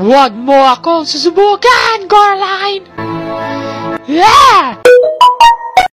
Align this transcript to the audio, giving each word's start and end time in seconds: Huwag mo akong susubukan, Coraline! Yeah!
Huwag 0.00 0.32
mo 0.32 0.56
akong 0.56 1.04
susubukan, 1.04 2.08
Coraline! 2.08 2.88
Yeah! 4.08 4.80